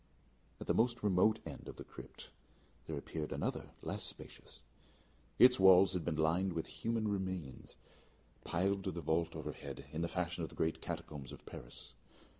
At 0.59 0.65
the 0.65 0.73
most 0.73 1.03
remote 1.03 1.37
end 1.45 1.67
of 1.67 1.75
the 1.75 1.83
crypt 1.83 2.31
there 2.87 2.97
appeared 2.97 3.31
another 3.31 3.69
less 3.83 4.01
spacious. 4.01 4.63
Its 5.37 5.59
walls 5.59 5.93
had 5.93 6.03
been 6.03 6.15
lined 6.15 6.53
with 6.53 6.65
human 6.65 7.07
remains, 7.07 7.75
piled 8.43 8.83
to 8.85 8.91
the 8.91 9.01
vault 9.01 9.35
overhead, 9.35 9.85
in 9.93 10.01
the 10.01 10.07
fashion 10.07 10.41
of 10.41 10.49
the 10.49 10.55
great 10.55 10.81
catacombs 10.81 11.31
of 11.31 11.45
Paris. 11.45 11.93